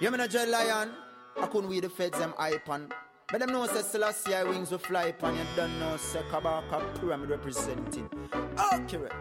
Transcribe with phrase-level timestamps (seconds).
[0.00, 0.90] You mean a Jet Lion?
[1.40, 2.92] I couldn't weed the feds them hype on.
[3.28, 7.30] But them know say Selassie wings will fly upon you don't know say Kabaka pyramid
[7.30, 8.08] representing.
[8.72, 9.12] Accurate.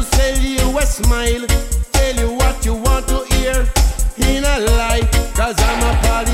[0.00, 1.46] to sell you a smile,
[1.92, 3.66] tell you what you want to hear
[4.16, 6.29] in a lie, cause I'm a party.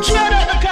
[0.00, 0.67] Control.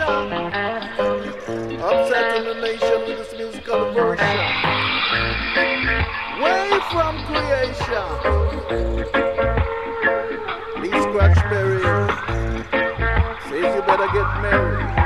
[0.00, 0.80] Uh,
[1.82, 4.26] Upsetting the nation with this musical version.
[6.40, 8.06] Way from creation.
[10.80, 11.80] Lee Scratch Perry
[13.48, 15.03] says you better get married.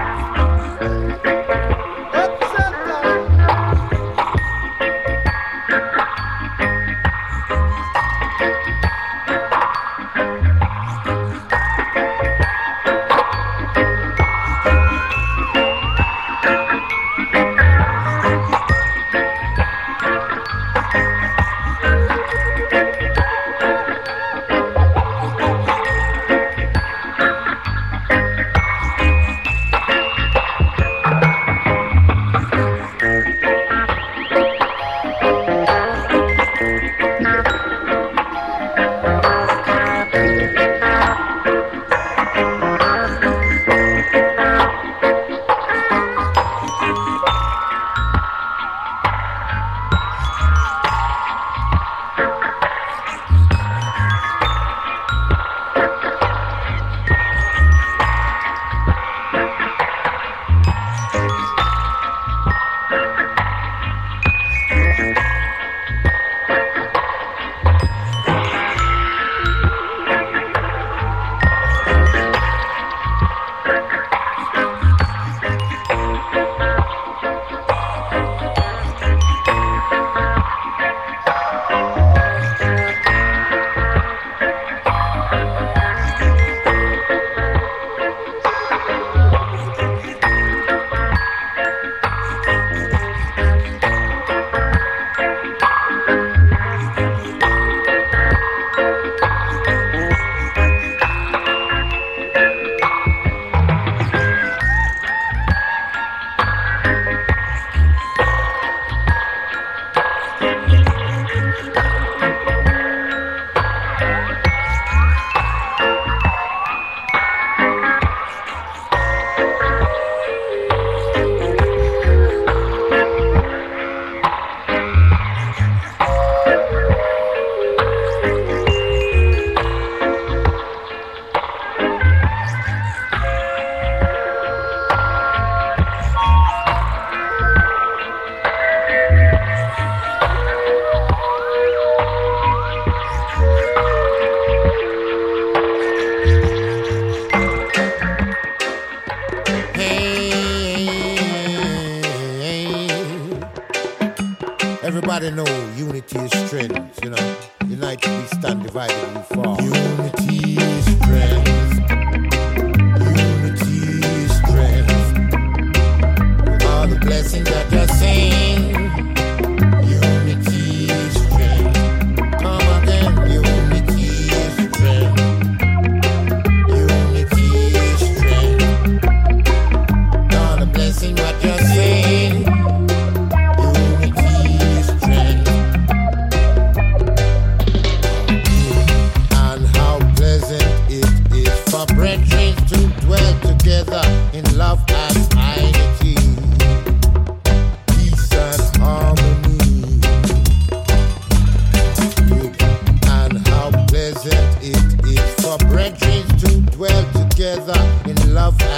[207.39, 208.78] together in love.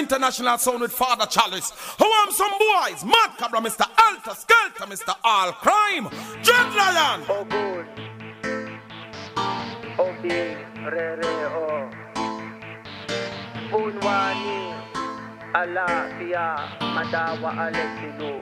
[0.00, 1.72] international sound with Father Chalice.
[1.98, 3.04] Who am some boys?
[3.04, 3.86] Mad Cabra, Mr.
[4.06, 5.14] Alta Skelter, Mr.
[5.22, 6.08] All Crime,
[6.42, 7.22] Dread Lion.
[7.28, 7.86] Oh, good.
[9.98, 10.16] Oh.
[10.22, 11.90] Re, re, oh.
[13.70, 14.74] Funwani.
[15.54, 16.56] Alafia.
[16.80, 18.39] Madawa, Alexino.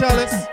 [0.00, 0.49] Father Chalice.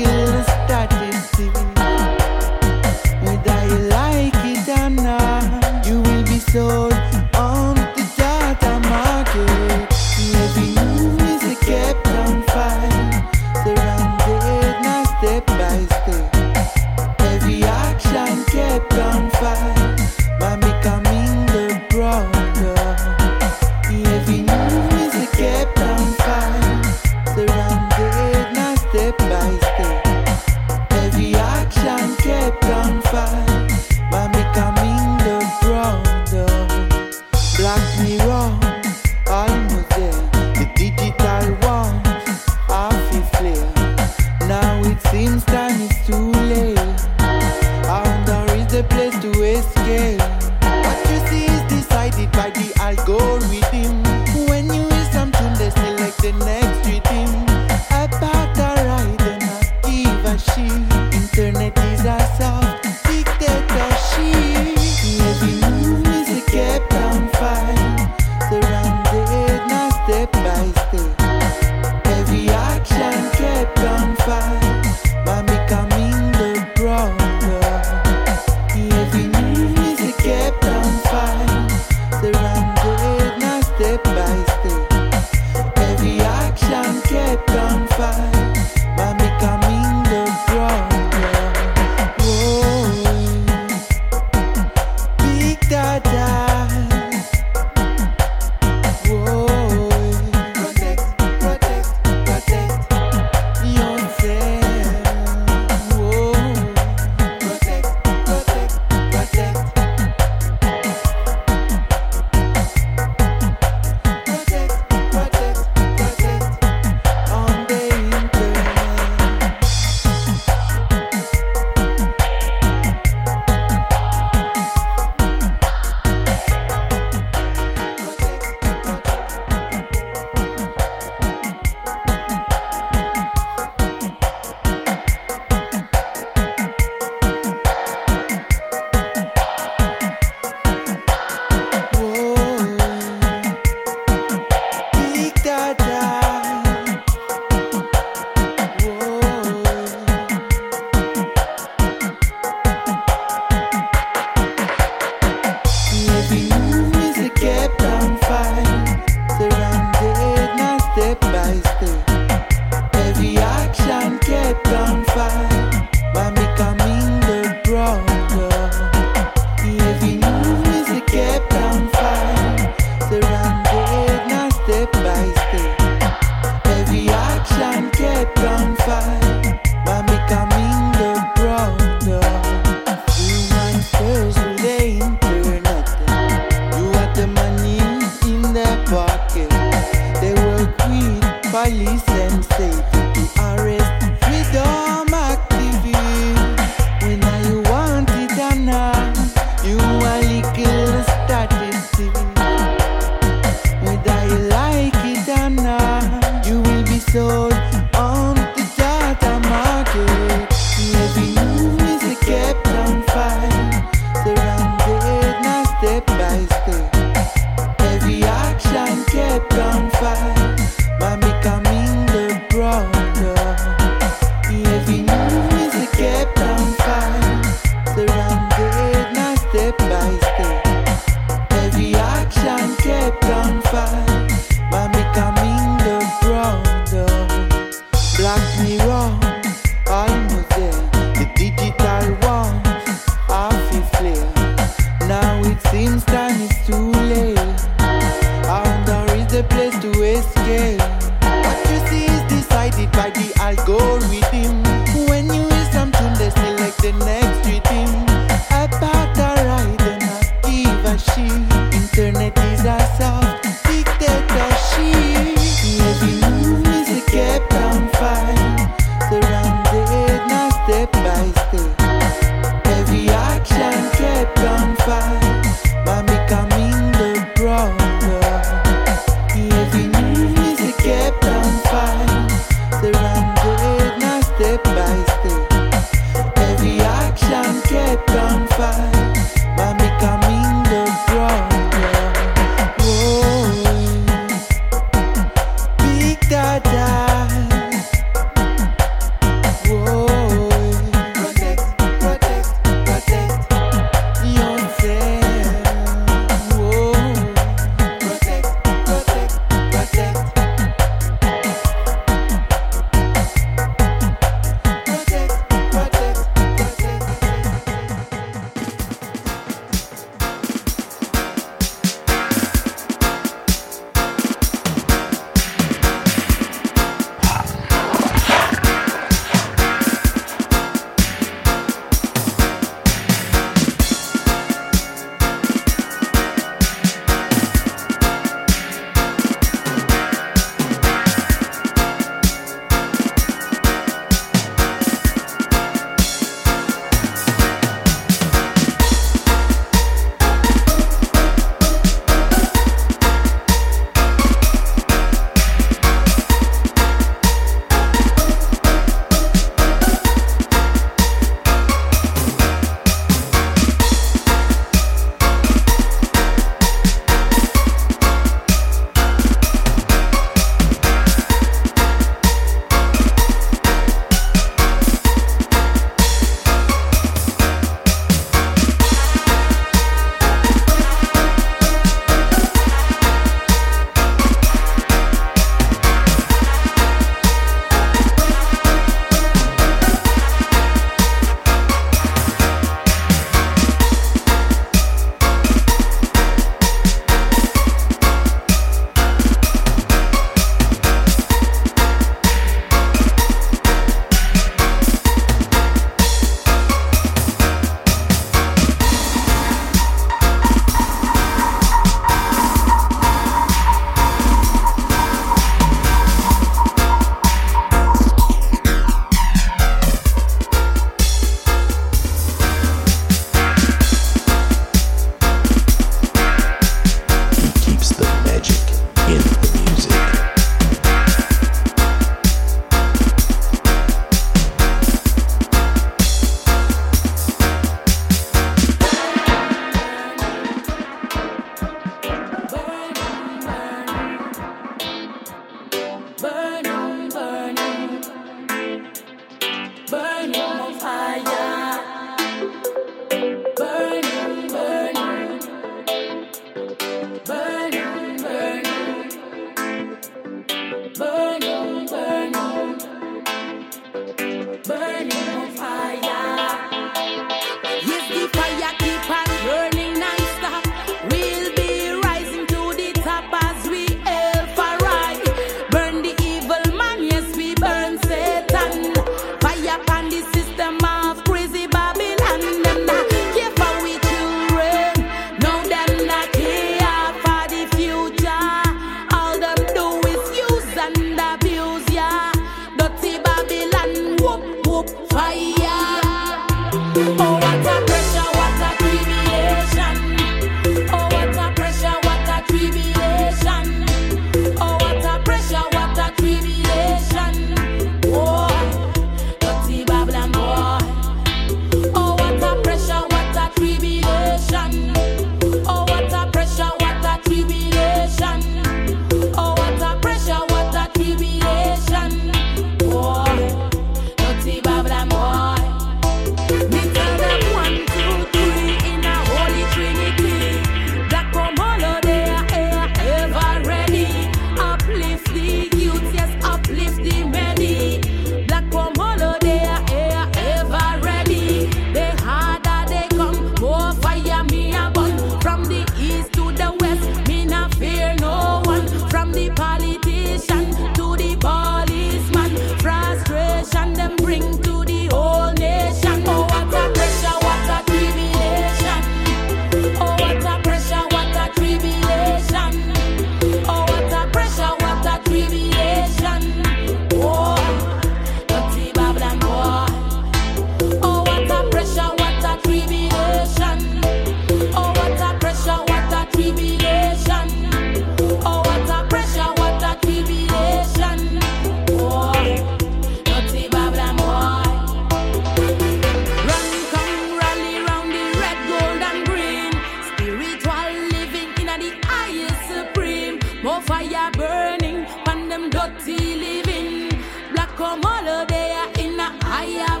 [597.76, 600.00] Come all day in a higher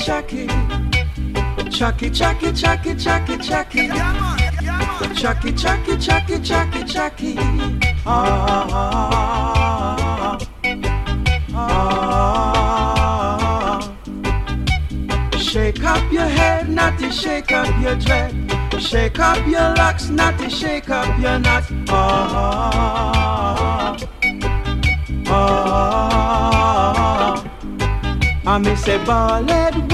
[0.00, 0.46] Chucky,
[1.70, 2.10] Chucky, Chucky.
[2.10, 3.88] Chucky, Chucky, Chucky, Chucky, Chucky.
[5.52, 7.36] Chucky, Chucky, Chucky, Chucky.
[8.06, 8.68] Ah,
[11.54, 13.80] ah.
[15.38, 16.68] Shake up your head,
[16.98, 18.34] to shake up your dread.
[18.78, 21.64] Shake up your locks, to shake up your knot.
[21.90, 23.96] Ah,
[25.26, 25.26] ah.
[25.26, 26.10] ah.
[28.50, 29.88] I miss a ballad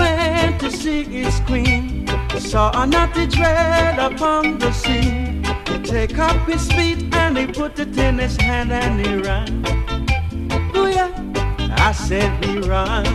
[1.37, 2.07] his queen.
[2.39, 5.45] Saw a naughty dread upon the scene.
[5.67, 9.65] He take up his feet and he put it in his hand and he ran.
[10.75, 11.11] Oh yeah,
[11.77, 13.07] I said he ran.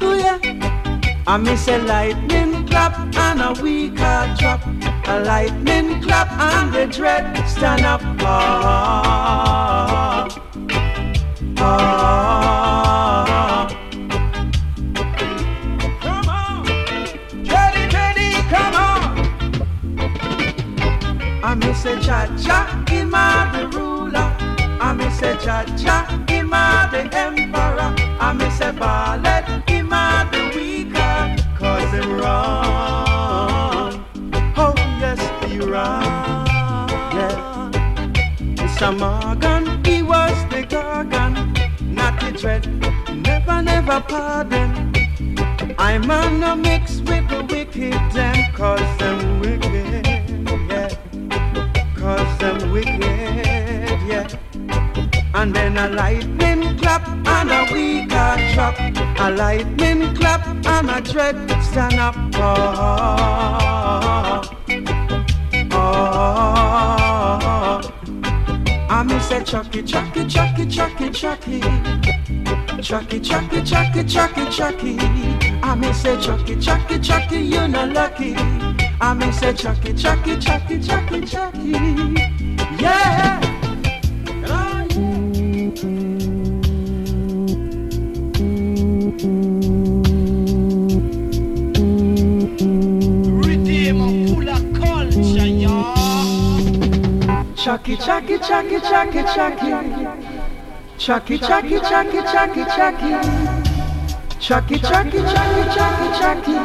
[0.00, 0.38] Oh yeah,
[1.26, 4.60] I miss a lightning clap and a weak heart drop.
[5.06, 8.00] A lightning clap and the dread stand up.
[8.20, 8.68] Ah,
[11.58, 12.23] ah.
[21.84, 24.28] Say Jah Jah, him a the ruler.
[24.80, 27.90] I me say Jah Jah, him a the emperor.
[28.26, 33.92] I me say Ballet, him a the weaker, cause him wrong.
[34.56, 36.46] Oh yes, he wrong.
[37.18, 37.70] Yeah.
[38.60, 38.88] Mr.
[38.98, 41.34] Morgan, he was the Gorgon,
[41.94, 42.64] not the dread.
[43.14, 44.70] Never, never pardon.
[45.78, 49.13] I'm on a mix with the wicked them, cause them
[55.76, 58.78] And a lightning clap and a weaker drop.
[59.18, 62.14] A lightning clap and a dread stand up.
[62.36, 62.80] Oh,
[65.72, 66.04] oh.
[68.88, 71.60] I me say chucky, chucky, chucky, chucky, chucky.
[72.80, 74.96] Chucky, chucky, chucky, chucky, chucky.
[75.60, 78.36] I me say chucky, chucky, chucky, you no lucky.
[79.00, 81.72] I me say chucky, chucky, chucky, chucky, chucky.
[82.78, 83.53] Yeah.
[97.96, 99.70] Chucky, chucky, chucky, chucky, chucky.
[100.98, 103.12] Chucky, chucky, chucky, chucky, chucky.
[104.40, 106.56] Chucky, chucky, chucky, chucky, chucky.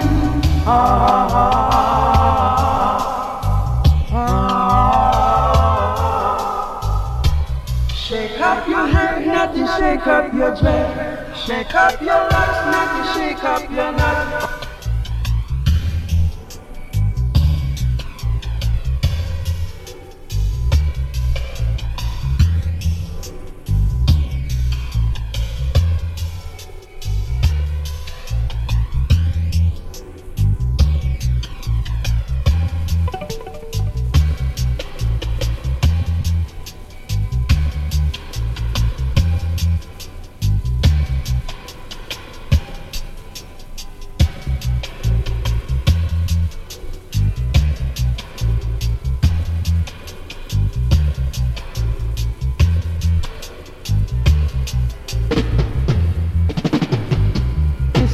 [7.94, 11.38] Shake up your head, not to shake up your dread.
[11.38, 13.92] Shake up your locks, not to shake up your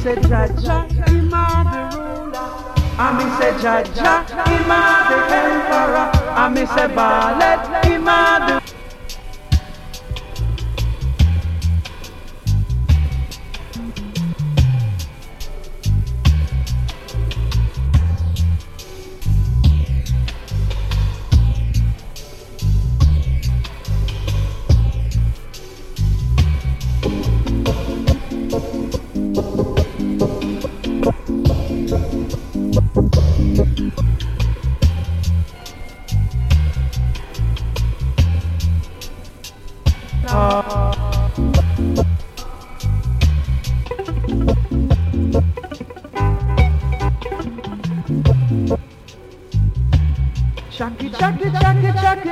[0.06, 2.48] say Jah Jah, him a the ruler.
[2.96, 6.06] I me say Jah Jah, him a the emperor.
[6.30, 7.58] I me say Ballet,
[7.88, 8.65] him a the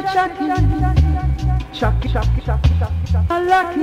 [0.03, 1.05] Chucky, Chucky, Chucky.
[1.73, 3.27] Chucky, Chucky, Chucky, Chucky, Chucky.
[3.31, 3.83] I like it.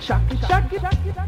[0.00, 1.25] Chucky, Chucky, Chucky, Chucky, Chucky.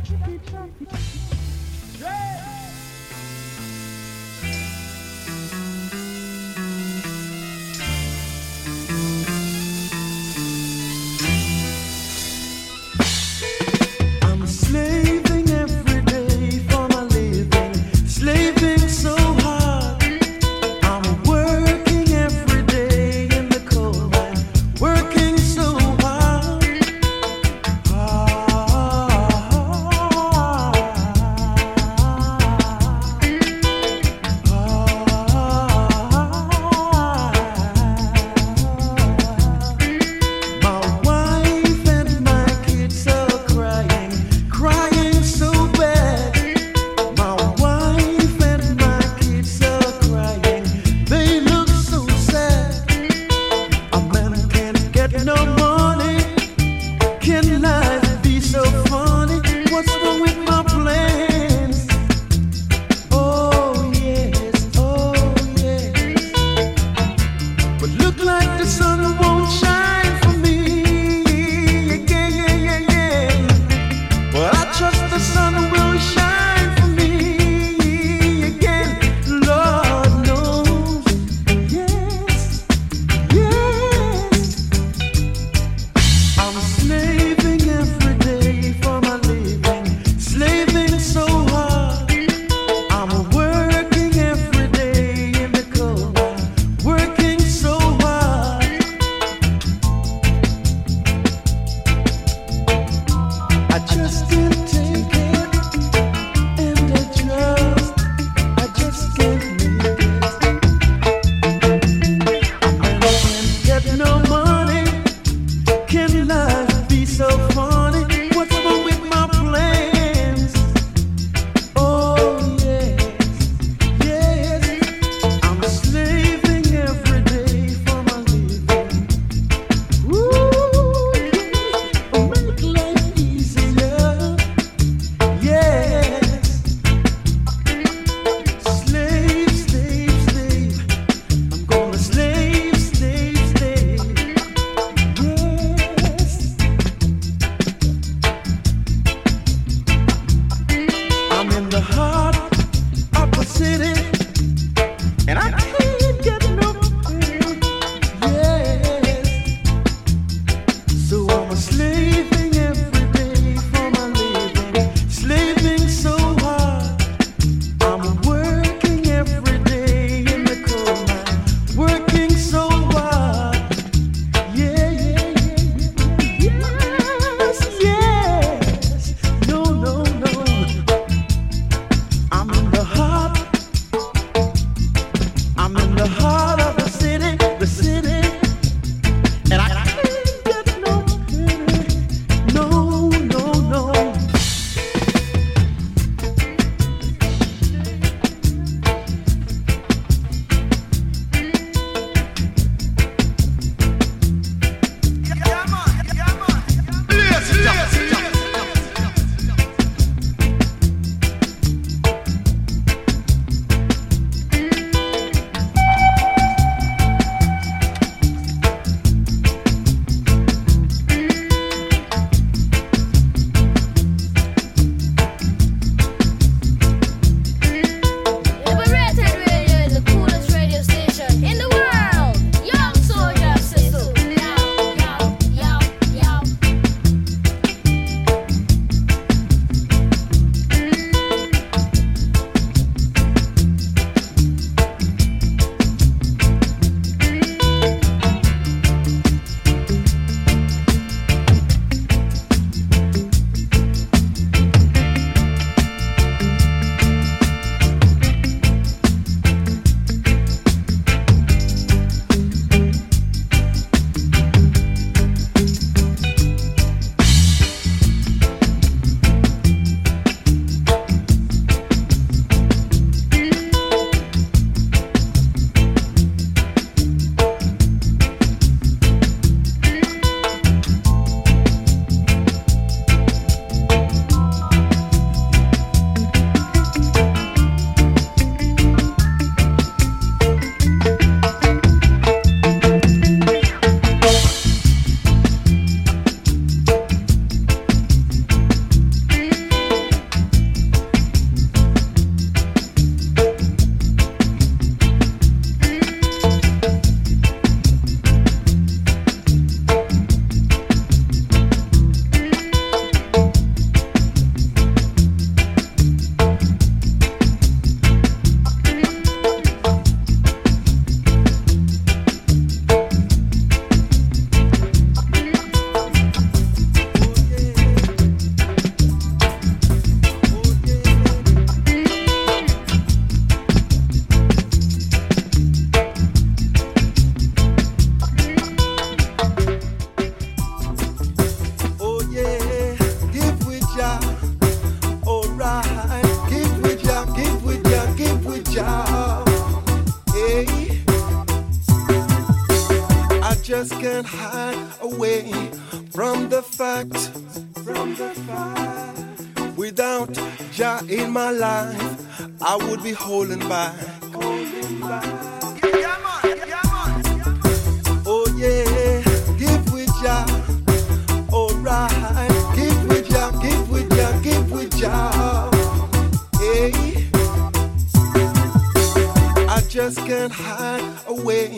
[380.14, 381.76] Just can't hide away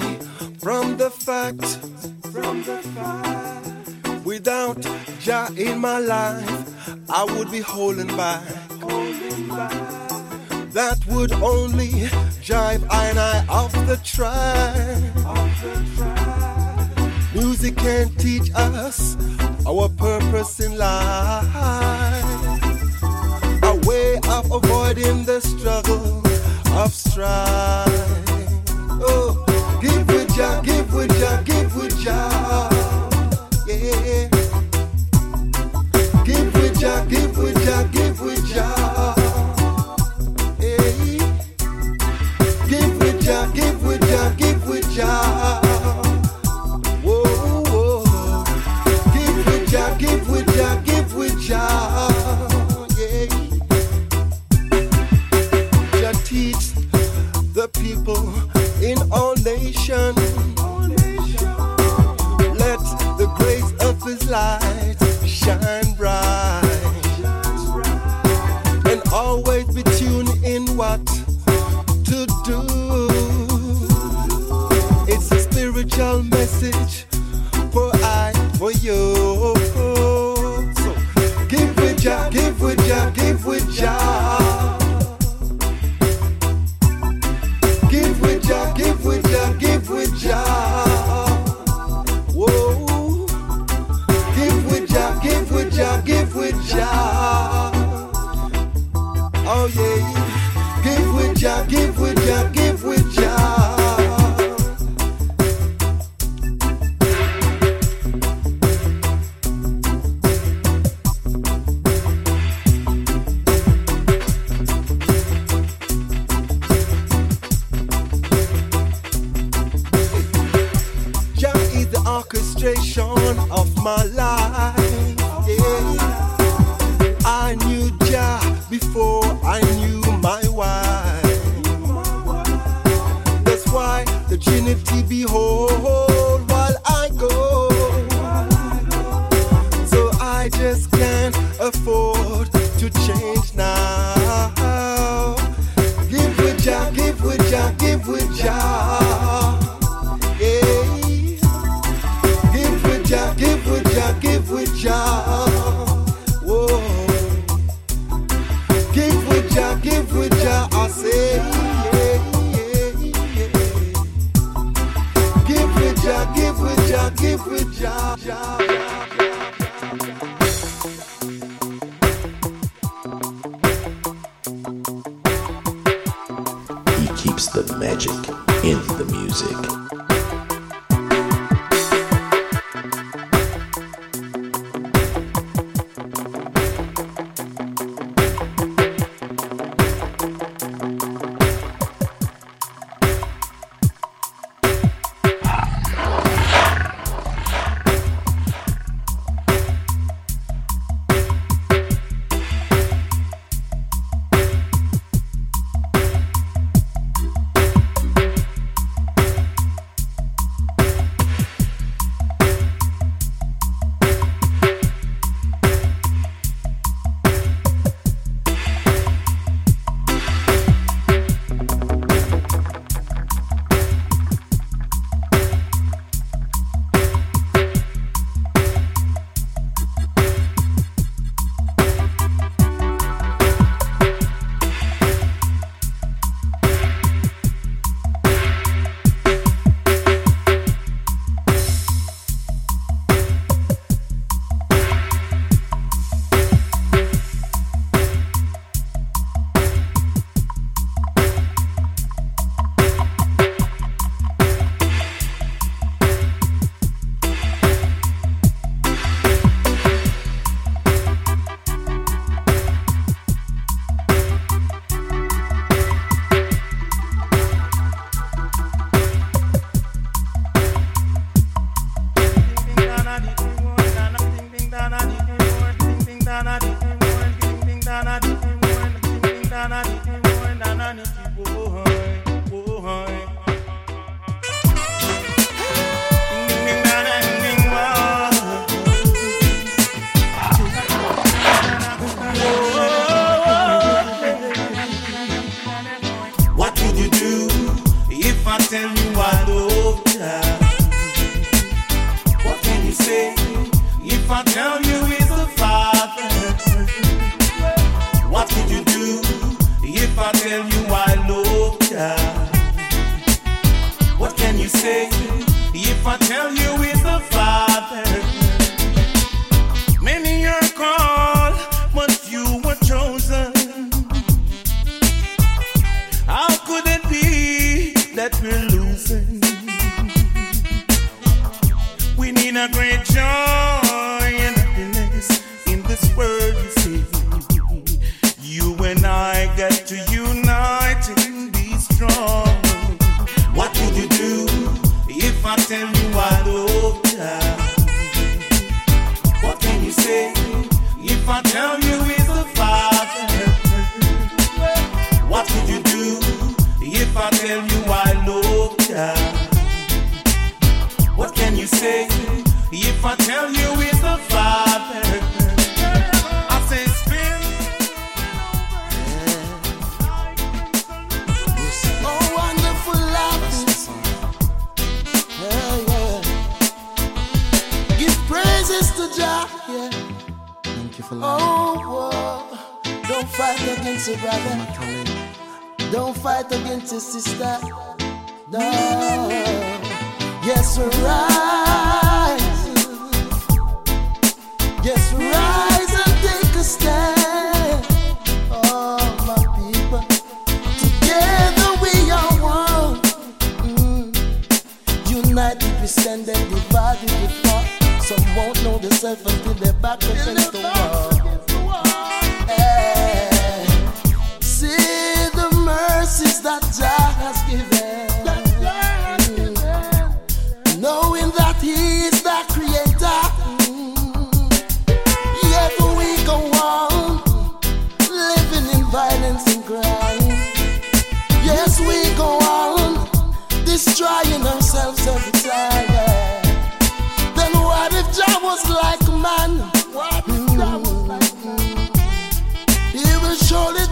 [0.61, 1.65] from the fact,
[2.31, 4.24] from the fact.
[4.24, 4.81] Without
[5.19, 8.47] Jah in my life, I would be holding back.
[8.82, 9.73] Holding back.
[10.73, 11.90] That would only
[12.44, 15.02] drive I and I off the track.
[15.27, 17.35] Off the track.
[17.35, 19.16] Music can teach us
[19.66, 21.52] our purpose in life.
[23.65, 26.23] A way of avoiding the struggle
[26.72, 27.88] of strife.
[29.02, 29.44] Oh,
[29.80, 32.70] give with ya, give with ya, give with ya.
[33.66, 34.28] Yeah.
[36.24, 38.80] Give with ya, give with ya, give with ya.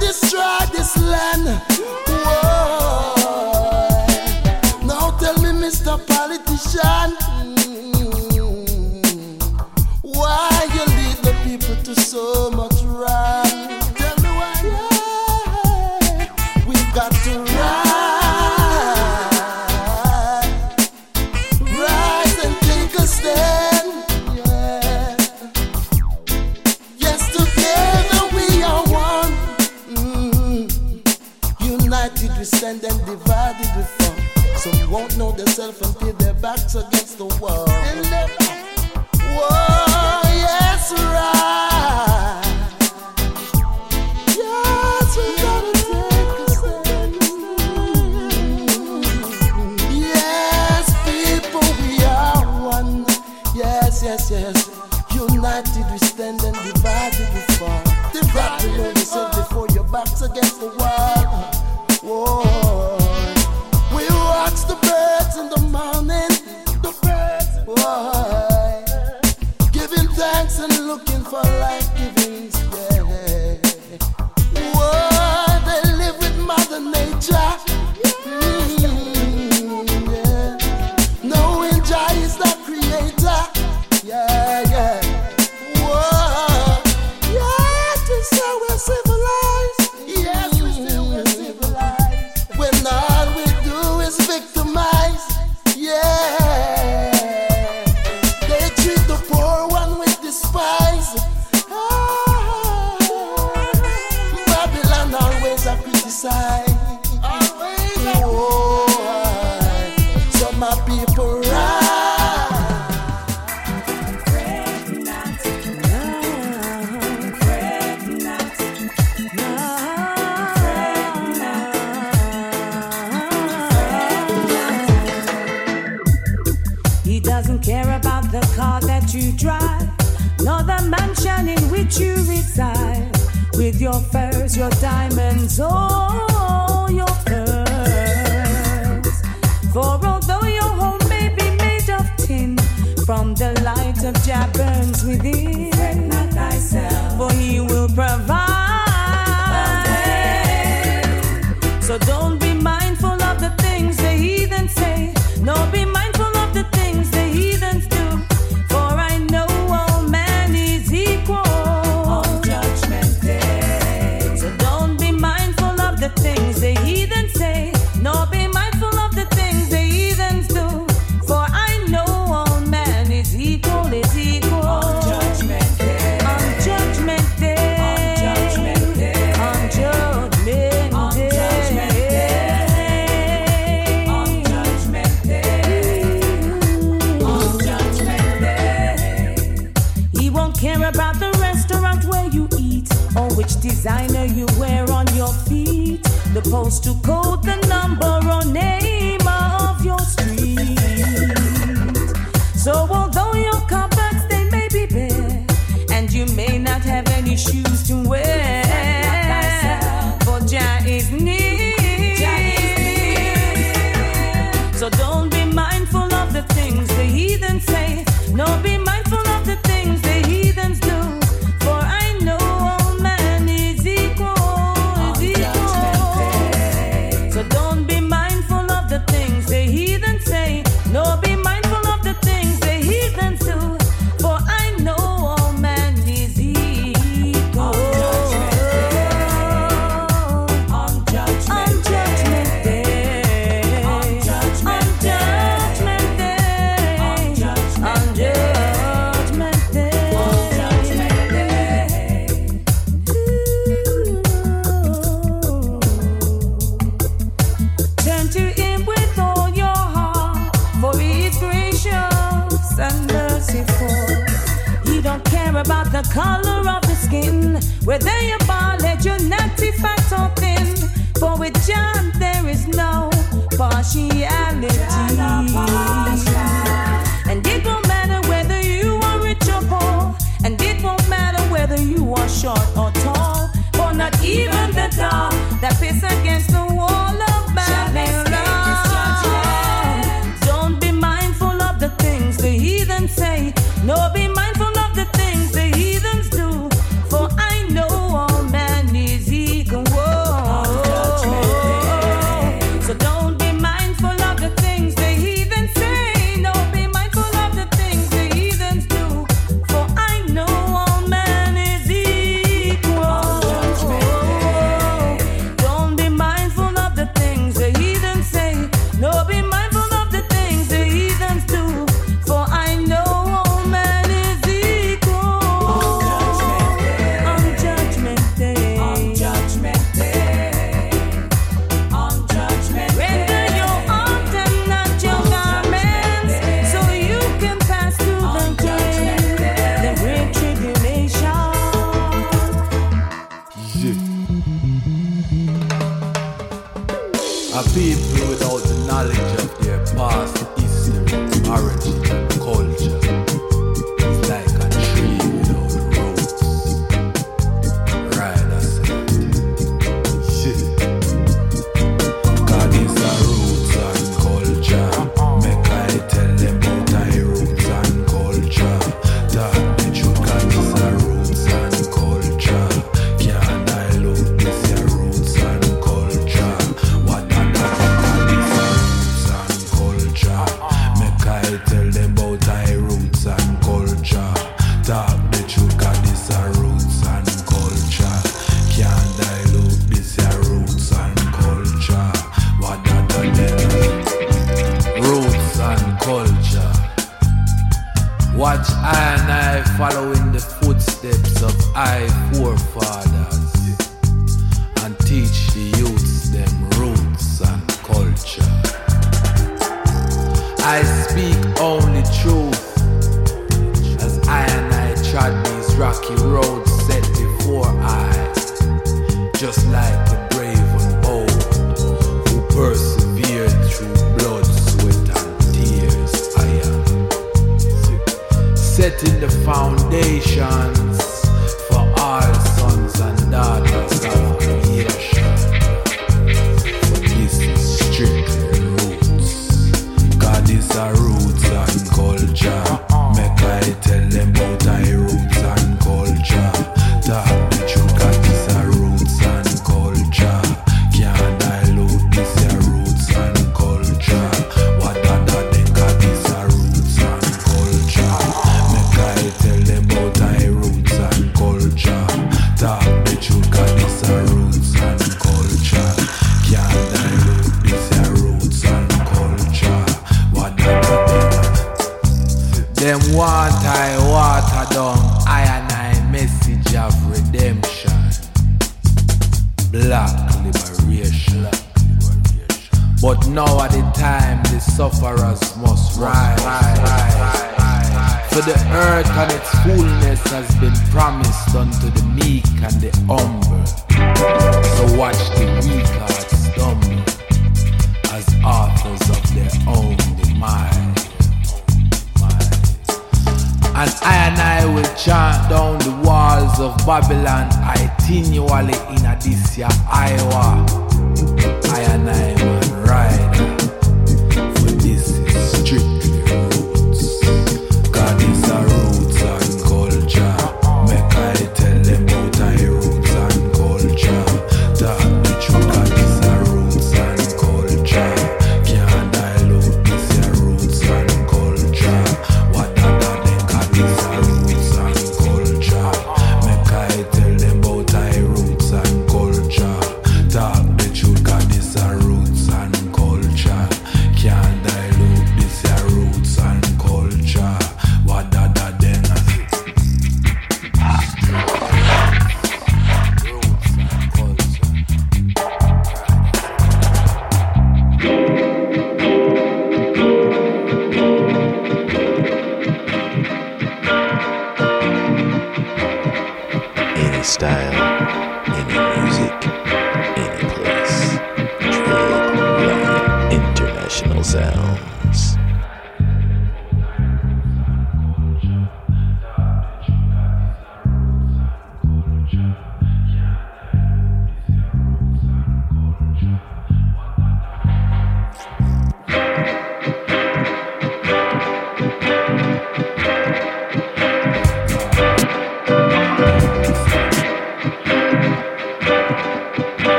[0.00, 1.46] Destroy this land.
[2.08, 3.14] Whoa.
[4.86, 5.98] Now tell me, Mr.
[6.06, 7.16] Politician,